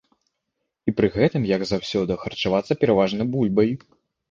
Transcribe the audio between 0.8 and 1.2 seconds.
І пры